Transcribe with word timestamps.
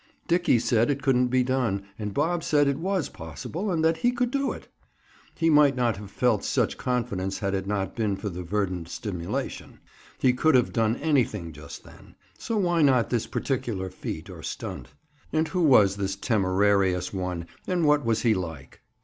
Dickie 0.27 0.57
said 0.57 0.89
it 0.89 1.03
couldn't 1.03 1.27
be 1.27 1.43
done 1.43 1.83
and 1.99 2.11
Bob 2.11 2.43
said 2.43 2.67
it 2.67 2.79
was 2.79 3.07
possible 3.07 3.69
and 3.69 3.85
that 3.85 3.97
he 3.97 4.11
could 4.11 4.31
do 4.31 4.51
it. 4.51 4.67
He 5.35 5.47
might 5.51 5.75
not 5.75 5.97
have 5.97 6.09
felt 6.09 6.43
such 6.43 6.75
confidence 6.75 7.37
had 7.37 7.53
it 7.53 7.67
not 7.67 7.95
been 7.95 8.15
for 8.15 8.27
the 8.29 8.41
verdant 8.41 8.89
stimulation. 8.89 9.79
He 10.17 10.33
could 10.33 10.55
have 10.55 10.73
done 10.73 10.95
anything 10.95 11.51
just 11.53 11.83
then, 11.83 12.15
so 12.39 12.57
why 12.57 12.81
not 12.81 13.11
this 13.11 13.27
particular 13.27 13.91
feat 13.91 14.27
or 14.27 14.41
stunt? 14.41 14.87
And 15.31 15.47
who 15.49 15.61
was 15.61 15.97
this 15.97 16.15
temerarious 16.15 17.13
one 17.13 17.45
and 17.67 17.85
what 17.85 18.03
was 18.03 18.23
he 18.23 18.33
like? 18.33 18.81